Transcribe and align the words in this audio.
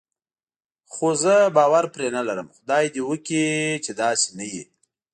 خو 0.91 1.07
زه 1.23 1.35
باور 1.57 1.83
پرې 1.93 2.07
نه 2.17 2.21
لرم، 2.27 2.47
خدای 2.57 2.85
دې 2.93 3.01
وکړي 3.09 3.47
چې 3.83 3.91
داسې 4.01 4.27
نه 4.37 4.45
وي. 4.51 4.63